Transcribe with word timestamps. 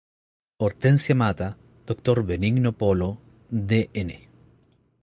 Hortensia 0.57 1.13
Mata, 1.13 1.49
Dr. 1.85 2.23
Benigno 2.23 2.71
Polo, 2.73 3.19
Dn. 3.51 4.11